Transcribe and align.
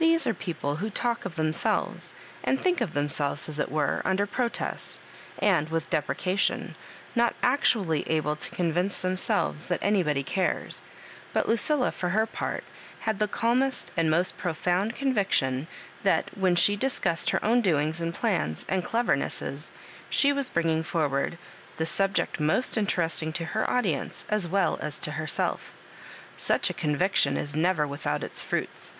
There 0.00 0.18
are 0.26 0.34
people 0.34 0.78
who 0.78 0.90
talk 0.90 1.24
of 1.24 1.36
themselves, 1.36 2.12
and 2.42 2.58
thmk 2.58 2.80
of 2.80 2.92
themselves 2.92 3.48
as 3.48 3.60
it 3.60 3.70
were, 3.70 4.02
under 4.04 4.26
protest, 4.26 4.96
and 5.38 5.68
with 5.68 5.88
deprecation, 5.90 6.74
not 7.14 7.36
actually 7.40 8.02
able 8.10 8.34
to 8.34 8.50
convince 8.50 9.00
themselves 9.00 9.68
that 9.68 9.78
anybody 9.80 10.24
cares; 10.24 10.82
but 11.32 11.48
Lucilla, 11.48 11.92
for 11.92 12.08
her 12.08 12.26
part, 12.26 12.64
had 13.02 13.20
th^ 13.20 13.30
calmest 13.30 13.92
and 13.96 14.10
most 14.10 14.36
profound 14.36 14.96
conviction 14.96 15.68
that, 16.02 16.36
when 16.36 16.56
she 16.56 16.74
discuss 16.74 17.24
ed 17.24 17.30
her 17.30 17.44
own 17.44 17.60
doings 17.60 18.00
and 18.00 18.12
plans 18.12 18.66
and 18.68 18.82
devamesses, 18.82 19.70
she 20.10 20.32
was 20.32 20.50
bringing 20.50 20.82
forward 20.82 21.38
the 21.76 21.86
subject 21.86 22.40
most 22.40 22.76
inter 22.76 23.04
esting 23.04 23.32
to 23.32 23.44
her 23.44 23.70
audience 23.70 24.26
as 24.28 24.48
well 24.48 24.80
as 24.82 24.98
to 24.98 25.12
herself. 25.12 25.72
Such 26.36 26.70
a 26.70 26.74
conviction 26.74 27.36
is 27.36 27.54
never 27.54 27.86
without 27.86 28.24
its 28.24 28.42
fruits. 28.42 28.92